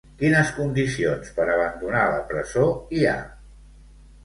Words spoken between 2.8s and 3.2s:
hi ha?